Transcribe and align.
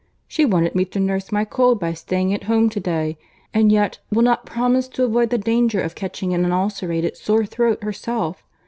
She 0.27 0.45
wanted 0.45 0.73
me 0.73 0.85
to 0.85 0.99
nurse 0.99 1.31
my 1.31 1.45
cold 1.45 1.79
by 1.79 1.93
staying 1.93 2.33
at 2.33 2.45
home 2.45 2.69
to 2.71 2.79
day, 2.79 3.19
and 3.53 3.71
yet 3.71 3.99
will 4.09 4.23
not 4.23 4.47
promise 4.47 4.87
to 4.87 5.03
avoid 5.03 5.29
the 5.29 5.37
danger 5.37 5.79
of 5.79 5.93
catching 5.93 6.33
an 6.33 6.43
ulcerated 6.51 7.15
sore 7.17 7.45
throat 7.45 7.83
herself. 7.83 8.43